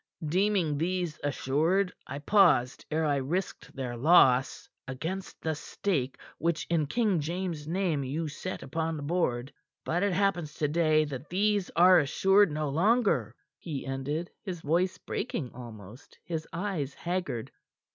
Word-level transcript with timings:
Deeming 0.27 0.79
these 0.79 1.19
assured, 1.23 1.93
I 2.07 2.17
paused 2.17 2.87
ere 2.89 3.05
I 3.05 3.17
risked 3.17 3.75
their 3.75 3.95
loss 3.95 4.67
against 4.87 5.39
the 5.43 5.53
stake 5.53 6.17
which 6.39 6.65
in 6.71 6.87
King 6.87 7.19
James's 7.19 7.67
name 7.67 8.03
you 8.03 8.27
set 8.27 8.63
upon 8.63 8.97
the 8.97 9.03
board. 9.03 9.53
But 9.85 10.01
it 10.01 10.11
happens 10.13 10.55
to 10.55 10.67
day 10.67 11.05
that 11.05 11.29
these 11.29 11.69
are 11.75 11.99
assured 11.99 12.49
no 12.49 12.67
longer," 12.69 13.35
he 13.59 13.85
ended, 13.85 14.31
his 14.41 14.61
voice 14.61 14.97
breaking 14.97 15.51
almost, 15.53 16.17
his 16.23 16.47
eyes 16.51 16.95
haggard. 16.95 17.51